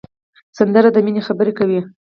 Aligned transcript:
سندره 0.57 0.89
د 0.95 0.97
مینې 1.05 1.21
خبرې 1.27 1.53
کوي 1.59 1.79